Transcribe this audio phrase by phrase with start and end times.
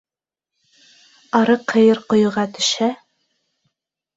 [1.41, 2.91] Арыҡ һыйыр ҡойоға төшһә